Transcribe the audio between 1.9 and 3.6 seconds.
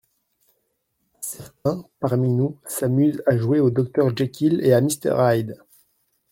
parmi nous, s’amusent à jouer